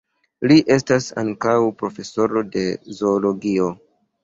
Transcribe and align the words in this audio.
Li 0.51 0.55
estas 0.75 1.09
ankaŭ 1.23 1.53
profesoro 1.83 2.45
de 2.57 2.65
zoologio. 3.03 3.71